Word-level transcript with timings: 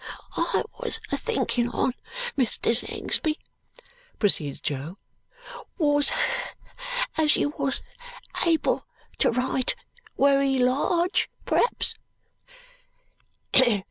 "Wot 0.35 0.55
I 0.55 0.63
was 0.79 0.99
a 1.11 1.15
thinkin 1.17 1.69
on, 1.69 1.93
Mr. 2.35 2.75
Sangsby," 2.75 3.37
proceeds 4.17 4.59
Jo, 4.59 4.97
"wos, 5.77 6.09
as 7.17 7.35
you 7.35 7.49
wos 7.55 7.83
able 8.43 8.87
to 9.19 9.29
write 9.29 9.75
wery 10.17 10.57
large, 10.57 11.29
p'raps?" 11.45 11.93